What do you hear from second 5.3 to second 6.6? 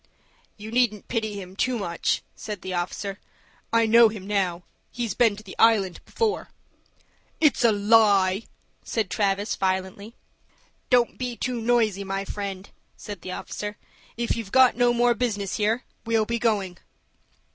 to the Island before."